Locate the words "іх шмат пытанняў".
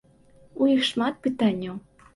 0.77-1.75